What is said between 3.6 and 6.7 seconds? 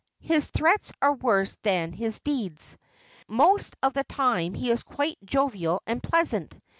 of the time he is quite jovial and pleasant.